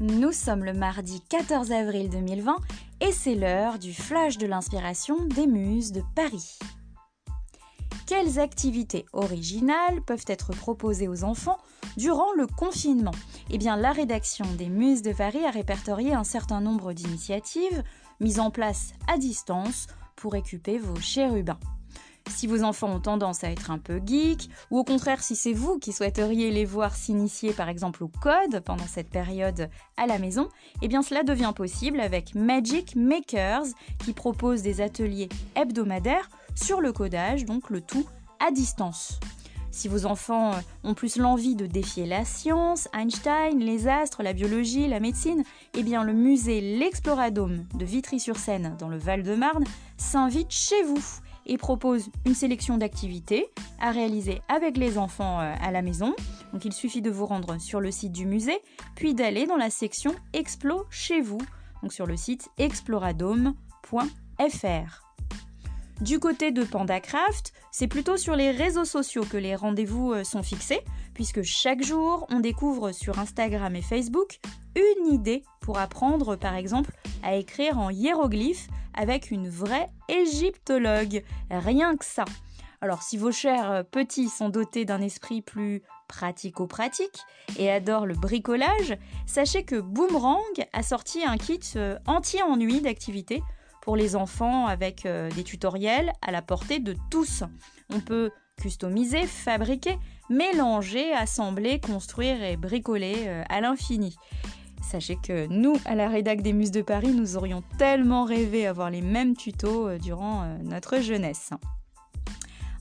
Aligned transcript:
Nous 0.00 0.32
sommes 0.32 0.64
le 0.64 0.72
mardi 0.72 1.20
14 1.28 1.72
avril 1.72 2.08
2020 2.08 2.56
et 3.02 3.12
c'est 3.12 3.34
l'heure 3.34 3.78
du 3.78 3.92
flash 3.92 4.38
de 4.38 4.46
l'inspiration 4.46 5.26
des 5.26 5.46
muses 5.46 5.92
de 5.92 6.00
Paris. 6.16 6.58
Quelles 8.06 8.38
activités 8.40 9.04
originales 9.12 10.00
peuvent 10.06 10.24
être 10.26 10.52
proposées 10.52 11.06
aux 11.06 11.22
enfants 11.22 11.58
durant 11.98 12.32
le 12.34 12.46
confinement? 12.46 13.14
Eh 13.50 13.58
bien, 13.58 13.76
la 13.76 13.92
rédaction 13.92 14.46
des 14.56 14.70
Muses 14.70 15.02
de 15.02 15.12
Paris 15.12 15.44
a 15.44 15.50
répertorié 15.50 16.14
un 16.14 16.24
certain 16.24 16.62
nombre 16.62 16.94
d'initiatives 16.94 17.82
mises 18.20 18.40
en 18.40 18.50
place 18.50 18.94
à 19.06 19.18
distance 19.18 19.86
pour 20.16 20.34
occuper 20.34 20.78
vos 20.78 20.98
chérubins. 20.98 21.60
Si 22.28 22.46
vos 22.46 22.62
enfants 22.62 22.94
ont 22.94 23.00
tendance 23.00 23.44
à 23.44 23.50
être 23.50 23.70
un 23.70 23.78
peu 23.78 24.00
geek, 24.04 24.48
ou 24.70 24.78
au 24.78 24.84
contraire 24.84 25.22
si 25.22 25.36
c'est 25.36 25.52
vous 25.52 25.78
qui 25.78 25.92
souhaiteriez 25.92 26.50
les 26.50 26.64
voir 26.64 26.94
s'initier 26.94 27.52
par 27.52 27.68
exemple 27.68 28.04
au 28.04 28.08
code 28.08 28.60
pendant 28.64 28.86
cette 28.86 29.10
période 29.10 29.68
à 29.96 30.06
la 30.06 30.18
maison, 30.18 30.48
eh 30.82 30.88
bien 30.88 31.02
cela 31.02 31.22
devient 31.22 31.52
possible 31.54 32.00
avec 32.00 32.34
Magic 32.34 32.96
Makers 32.96 33.66
qui 34.04 34.12
propose 34.12 34.62
des 34.62 34.80
ateliers 34.80 35.28
hebdomadaires 35.56 36.28
sur 36.54 36.80
le 36.80 36.92
codage, 36.92 37.44
donc 37.44 37.70
le 37.70 37.80
tout 37.80 38.06
à 38.38 38.50
distance. 38.50 39.18
Si 39.72 39.86
vos 39.86 40.04
enfants 40.04 40.52
ont 40.82 40.94
plus 40.94 41.16
l'envie 41.16 41.54
de 41.54 41.66
défier 41.66 42.04
la 42.04 42.24
science, 42.24 42.88
Einstein, 42.92 43.60
les 43.60 43.86
astres, 43.86 44.22
la 44.22 44.32
biologie, 44.32 44.88
la 44.88 44.98
médecine, 44.98 45.44
eh 45.74 45.82
bien 45.84 46.02
le 46.02 46.12
musée 46.12 46.60
L'Exploradome 46.60 47.64
de 47.74 47.84
Vitry-sur-Seine 47.84 48.76
dans 48.78 48.88
le 48.88 48.98
Val-de-Marne 48.98 49.64
s'invite 49.96 50.50
chez 50.50 50.82
vous 50.82 51.02
et 51.46 51.58
propose 51.58 52.10
une 52.26 52.34
sélection 52.34 52.78
d'activités 52.78 53.46
à 53.80 53.90
réaliser 53.90 54.40
avec 54.48 54.76
les 54.76 54.98
enfants 54.98 55.40
euh, 55.40 55.54
à 55.60 55.70
la 55.70 55.82
maison. 55.82 56.14
Donc 56.52 56.64
il 56.64 56.72
suffit 56.72 57.02
de 57.02 57.10
vous 57.10 57.26
rendre 57.26 57.60
sur 57.60 57.80
le 57.80 57.90
site 57.90 58.12
du 58.12 58.26
musée, 58.26 58.58
puis 58.96 59.14
d'aller 59.14 59.46
dans 59.46 59.56
la 59.56 59.70
section 59.70 60.14
Explo 60.32 60.84
chez 60.90 61.20
vous, 61.20 61.40
donc 61.82 61.92
sur 61.92 62.06
le 62.06 62.16
site 62.16 62.48
exploradome.fr. 62.58 63.54
Du 66.00 66.18
côté 66.18 66.50
de 66.50 66.64
PandaCraft, 66.64 67.52
c'est 67.72 67.86
plutôt 67.86 68.16
sur 68.16 68.34
les 68.34 68.50
réseaux 68.50 68.86
sociaux 68.86 69.24
que 69.28 69.36
les 69.36 69.54
rendez-vous 69.54 70.12
euh, 70.12 70.24
sont 70.24 70.42
fixés, 70.42 70.80
puisque 71.12 71.42
chaque 71.42 71.82
jour, 71.82 72.26
on 72.30 72.40
découvre 72.40 72.92
sur 72.92 73.18
Instagram 73.18 73.76
et 73.76 73.82
Facebook 73.82 74.40
une 74.76 75.12
idée 75.12 75.42
apprendre, 75.78 76.36
par 76.36 76.54
exemple, 76.54 76.92
à 77.22 77.34
écrire 77.36 77.78
en 77.78 77.90
hiéroglyphes 77.90 78.68
avec 78.94 79.30
une 79.30 79.48
vraie 79.48 79.88
égyptologue. 80.08 81.22
Rien 81.50 81.96
que 81.96 82.04
ça. 82.04 82.24
Alors 82.80 83.02
si 83.02 83.18
vos 83.18 83.30
chers 83.30 83.84
petits 83.90 84.28
sont 84.28 84.48
dotés 84.48 84.86
d'un 84.86 85.02
esprit 85.02 85.42
plus 85.42 85.82
pratico-pratique 86.08 87.20
et 87.56 87.70
adorent 87.70 88.06
le 88.06 88.14
bricolage, 88.14 88.96
sachez 89.26 89.64
que 89.64 89.80
Boomerang 89.80 90.40
a 90.72 90.82
sorti 90.82 91.22
un 91.24 91.36
kit 91.36 91.60
euh, 91.76 91.98
anti-ennui 92.06 92.80
d'activités 92.80 93.42
pour 93.82 93.96
les 93.96 94.16
enfants 94.16 94.66
avec 94.66 95.06
euh, 95.06 95.30
des 95.30 95.44
tutoriels 95.44 96.12
à 96.20 96.32
la 96.32 96.42
portée 96.42 96.80
de 96.80 96.96
tous. 97.10 97.44
On 97.92 98.00
peut 98.00 98.30
customiser, 98.60 99.26
fabriquer, 99.26 99.98
mélanger, 100.28 101.12
assembler, 101.12 101.80
construire 101.80 102.42
et 102.42 102.56
bricoler 102.56 103.26
euh, 103.26 103.44
à 103.48 103.60
l'infini. 103.60 104.16
Sachez 104.80 105.16
que 105.16 105.46
nous, 105.46 105.76
à 105.84 105.94
la 105.94 106.08
rédac 106.08 106.42
des 106.42 106.52
Muses 106.52 106.70
de 106.70 106.82
Paris, 106.82 107.12
nous 107.12 107.36
aurions 107.36 107.62
tellement 107.78 108.24
rêvé 108.24 108.66
avoir 108.66 108.90
les 108.90 109.02
mêmes 109.02 109.36
tutos 109.36 109.88
euh, 109.88 109.98
durant 109.98 110.42
euh, 110.42 110.58
notre 110.62 111.00
jeunesse. 111.00 111.50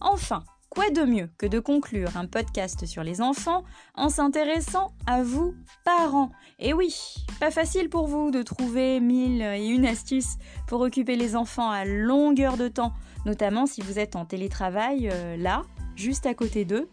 Enfin, 0.01 0.43
quoi 0.69 0.89
de 0.89 1.03
mieux 1.03 1.29
que 1.37 1.45
de 1.45 1.59
conclure 1.59 2.15
un 2.15 2.25
podcast 2.25 2.85
sur 2.85 3.03
les 3.03 3.21
enfants 3.21 3.63
en 3.95 4.09
s'intéressant 4.09 4.93
à 5.05 5.23
vous, 5.23 5.53
parents? 5.83 6.31
Et 6.57 6.73
oui, 6.73 6.95
pas 7.39 7.51
facile 7.51 7.89
pour 7.89 8.07
vous 8.07 8.31
de 8.31 8.41
trouver 8.41 8.99
mille 8.99 9.41
et 9.41 9.67
une 9.67 9.85
astuces 9.85 10.37
pour 10.67 10.81
occuper 10.81 11.15
les 11.15 11.35
enfants 11.35 11.69
à 11.69 11.85
longueur 11.85 12.55
de 12.55 12.69
temps, 12.69 12.93
notamment 13.25 13.65
si 13.65 13.81
vous 13.81 13.99
êtes 13.99 14.15
en 14.15 14.25
télétravail 14.25 15.09
euh, 15.11 15.35
là, 15.37 15.63
juste 15.95 16.25
à 16.25 16.33
côté 16.33 16.65
d'eux. 16.65 16.89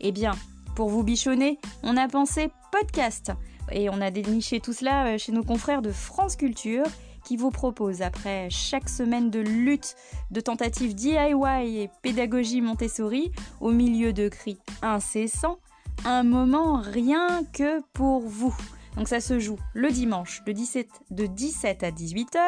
Eh 0.00 0.12
bien, 0.12 0.32
pour 0.76 0.90
vous 0.90 1.02
bichonner, 1.02 1.58
on 1.82 1.96
a 1.96 2.08
pensé 2.08 2.50
podcast 2.70 3.32
et 3.72 3.90
on 3.90 4.00
a 4.00 4.10
déniché 4.10 4.60
tout 4.60 4.72
cela 4.72 5.06
euh, 5.06 5.18
chez 5.18 5.32
nos 5.32 5.42
confrères 5.42 5.82
de 5.82 5.92
France 5.92 6.36
Culture 6.36 6.84
qui 7.24 7.36
vous 7.36 7.50
propose, 7.50 8.02
après 8.02 8.48
chaque 8.50 8.88
semaine 8.88 9.30
de 9.30 9.40
lutte, 9.40 9.94
de 10.30 10.40
tentatives 10.40 10.94
DIY 10.94 11.76
et 11.76 11.90
pédagogie 12.02 12.60
Montessori, 12.60 13.30
au 13.60 13.70
milieu 13.70 14.12
de 14.12 14.28
cris 14.28 14.58
incessants, 14.82 15.58
un 16.04 16.22
moment 16.22 16.80
rien 16.80 17.42
que 17.52 17.82
pour 17.92 18.20
vous. 18.20 18.56
Donc 18.96 19.08
ça 19.08 19.20
se 19.20 19.38
joue 19.38 19.56
le 19.72 19.90
dimanche 19.90 20.42
de 20.44 20.52
17, 20.52 20.88
de 21.10 21.26
17 21.26 21.82
à 21.84 21.90
18h 21.90 22.38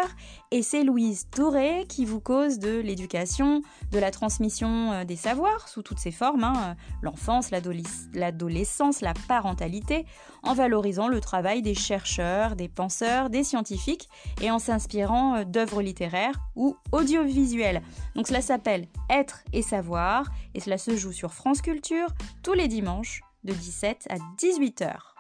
et 0.51 0.63
c'est 0.63 0.83
Louise 0.83 1.29
Touré 1.31 1.87
qui 1.89 2.05
vous 2.05 2.21
cause 2.21 2.59
de 2.59 2.81
l'éducation, 2.81 3.63
de 3.91 3.99
la 3.99 4.11
transmission 4.11 4.93
euh, 4.93 5.05
des 5.05 5.17
savoirs 5.17 5.69
sous 5.69 5.83
toutes 5.83 5.99
ses 5.99 6.11
formes, 6.11 6.45
hein, 6.45 6.77
l'enfance, 7.01 7.51
l'adolescence, 7.51 9.01
la 9.01 9.15
parentalité, 9.29 10.05
en 10.43 10.55
valorisant 10.55 11.09
le 11.09 11.21
travail 11.21 11.63
des 11.63 11.75
chercheurs, 11.75 12.57
des 12.57 12.69
penseurs, 12.69 13.31
des 13.31 13.45
scientifiques 13.45 14.09
et 14.41 14.51
en 14.51 14.59
s'inspirant 14.59 15.37
euh, 15.37 15.45
d'œuvres 15.45 15.83
littéraires 15.83 16.41
ou 16.57 16.77
audiovisuelles. 16.91 17.83
Donc 18.17 18.27
cela 18.27 18.43
s'appelle 18.43 18.89
Être 19.09 19.45
et 19.53 19.63
savoir 19.63 20.31
et 20.55 20.61
cela 20.61 20.79
se 20.79 20.97
joue 20.97 21.13
sur 21.13 21.33
France 21.33 21.63
Culture 21.63 22.09
tous 22.43 22.55
les 22.55 22.69
dimanches 22.69 23.23
de 23.45 23.53
17 23.53 24.09
à 24.11 24.17
18h. 24.39 25.12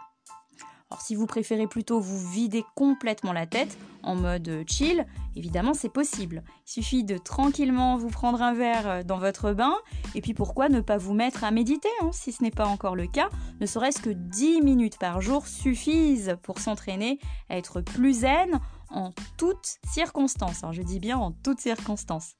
Alors 0.92 1.00
si 1.00 1.14
vous 1.14 1.24
préférez 1.24 1.66
plutôt 1.66 2.00
vous 2.00 2.28
vider 2.28 2.66
complètement 2.74 3.32
la 3.32 3.46
tête 3.46 3.78
en 4.02 4.14
mode 4.14 4.62
chill, 4.66 5.06
évidemment 5.34 5.72
c'est 5.72 5.88
possible. 5.88 6.42
Il 6.66 6.70
suffit 6.70 7.02
de 7.02 7.16
tranquillement 7.16 7.96
vous 7.96 8.10
prendre 8.10 8.42
un 8.42 8.52
verre 8.52 8.86
euh, 8.86 9.02
dans 9.02 9.16
votre 9.16 9.54
bain 9.54 9.72
et 10.14 10.20
puis 10.20 10.34
pourquoi 10.34 10.68
ne 10.68 10.82
pas 10.82 10.98
vous 10.98 11.14
mettre 11.14 11.44
à 11.44 11.50
méditer 11.50 11.88
hein, 12.02 12.10
si 12.12 12.30
ce 12.30 12.42
n'est 12.42 12.50
pas 12.50 12.66
encore 12.66 12.94
le 12.94 13.06
cas. 13.06 13.30
Ne 13.62 13.64
serait-ce 13.64 14.02
que 14.02 14.10
10 14.10 14.60
minutes 14.60 14.98
par 14.98 15.22
jour 15.22 15.46
suffisent 15.46 16.36
pour 16.42 16.58
s'entraîner 16.58 17.18
à 17.48 17.56
être 17.56 17.80
plus 17.80 18.20
zen 18.20 18.60
en 18.90 19.12
toutes 19.38 19.78
circonstances. 19.90 20.62
je 20.72 20.82
dis 20.82 21.00
bien 21.00 21.16
en 21.16 21.32
toutes 21.32 21.60
circonstances. 21.60 22.34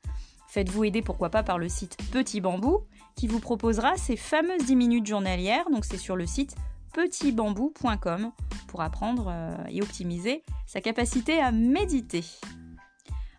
Faites-vous 0.48 0.84
aider 0.84 1.00
pourquoi 1.00 1.30
pas 1.30 1.42
par 1.42 1.56
le 1.56 1.70
site 1.70 1.96
Petit 2.12 2.42
Bambou 2.42 2.80
qui 3.16 3.28
vous 3.28 3.40
proposera 3.40 3.96
ces 3.96 4.16
fameuses 4.16 4.66
10 4.66 4.76
minutes 4.76 5.06
journalières. 5.06 5.70
Donc 5.70 5.86
c'est 5.86 5.96
sur 5.96 6.16
le 6.16 6.26
site 6.26 6.54
petitbambou.com 6.92 8.32
pour 8.68 8.80
apprendre 8.80 9.26
euh, 9.28 9.56
et 9.68 9.82
optimiser 9.82 10.42
sa 10.66 10.80
capacité 10.80 11.40
à 11.40 11.52
méditer. 11.52 12.24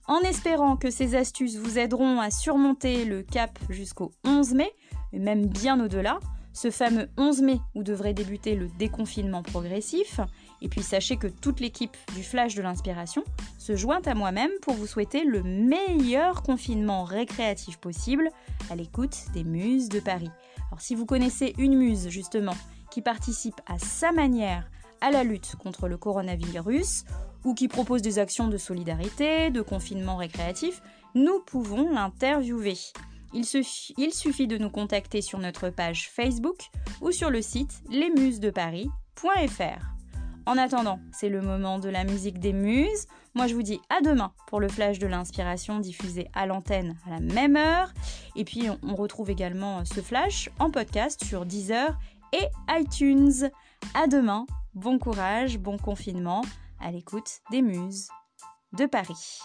En 0.07 0.19
espérant 0.19 0.75
que 0.75 0.89
ces 0.89 1.15
astuces 1.15 1.55
vous 1.55 1.79
aideront 1.79 2.19
à 2.19 2.29
surmonter 2.29 3.05
le 3.05 3.23
cap 3.23 3.57
jusqu'au 3.69 4.11
11 4.25 4.53
mai, 4.53 4.71
et 5.13 5.19
même 5.19 5.47
bien 5.47 5.79
au-delà, 5.83 6.19
ce 6.53 6.69
fameux 6.69 7.09
11 7.17 7.41
mai 7.41 7.59
où 7.73 7.83
devrait 7.83 8.13
débuter 8.13 8.55
le 8.55 8.67
déconfinement 8.77 9.41
progressif, 9.41 10.19
et 10.61 10.69
puis 10.69 10.83
sachez 10.83 11.17
que 11.17 11.27
toute 11.27 11.59
l'équipe 11.59 11.95
du 12.15 12.23
Flash 12.23 12.55
de 12.55 12.61
l'inspiration 12.61 13.23
se 13.57 13.75
joint 13.75 14.01
à 14.05 14.13
moi-même 14.13 14.51
pour 14.61 14.75
vous 14.75 14.87
souhaiter 14.87 15.23
le 15.23 15.41
meilleur 15.43 16.43
confinement 16.43 17.03
récréatif 17.03 17.77
possible 17.77 18.29
à 18.69 18.75
l'écoute 18.75 19.17
des 19.33 19.43
muses 19.43 19.89
de 19.89 19.99
Paris. 19.99 20.31
Alors 20.67 20.81
si 20.81 20.95
vous 20.95 21.05
connaissez 21.05 21.53
une 21.57 21.75
muse 21.75 22.09
justement 22.09 22.55
qui 22.93 23.01
participe 23.01 23.59
à 23.65 23.79
sa 23.79 24.11
manière 24.11 24.69
à 25.01 25.09
la 25.09 25.23
lutte 25.23 25.55
contre 25.55 25.87
le 25.87 25.97
coronavirus 25.97 27.05
ou 27.43 27.55
qui 27.55 27.67
propose 27.67 28.03
des 28.03 28.19
actions 28.19 28.47
de 28.47 28.57
solidarité, 28.57 29.49
de 29.49 29.63
confinement 29.63 30.15
récréatif, 30.15 30.79
nous 31.15 31.39
pouvons 31.39 31.91
l'interviewer. 31.91 32.77
Il, 33.33 33.45
suffit 34.13 34.45
de 34.45 34.59
nous 34.59 34.69
contacter 34.69 35.23
sur 35.23 35.39
notre 35.39 35.71
page 35.71 36.12
Facebook 36.12 36.69
ou 37.01 37.12
sur 37.12 37.31
le 37.31 37.41
site 37.41 37.81
lesmusesdeparis.fr. 37.89 39.85
En 40.45 40.57
attendant, 40.57 41.00
c'est 41.12 41.29
le 41.29 41.41
moment 41.41 41.79
de 41.79 41.89
la 41.89 42.03
musique 42.03 42.38
des 42.38 42.53
muses. 42.53 43.07
Moi, 43.33 43.47
je 43.47 43.56
vous 43.56 43.63
dis 43.63 43.81
à 43.89 44.01
demain 44.01 44.33
pour 44.47 44.59
le 44.59 44.68
flash 44.68 45.00
de 45.00 45.07
l'inspiration 45.07 45.79
diffusé 45.79 46.27
à 46.33 46.45
l'antenne 46.45 46.95
à 47.07 47.09
la 47.09 47.21
même 47.21 47.56
heure. 47.56 47.91
Et 48.35 48.44
puis, 48.44 48.68
on 48.83 48.94
retrouve 48.94 49.31
également 49.31 49.83
ce 49.83 50.01
flash 50.01 50.51
en 50.59 50.69
podcast 50.69 51.23
sur 51.23 51.47
Deezer 51.47 51.97
et 52.33 52.47
iTunes. 52.69 53.50
À 53.94 54.07
demain, 54.07 54.45
bon 54.74 55.00
courage, 55.00 55.57
bon 55.57 55.77
confinement, 55.77 56.41
à 56.80 56.91
l'écoute 56.91 57.39
des 57.51 57.62
muses 57.62 58.09
de 58.74 58.85
Paris. 58.85 59.39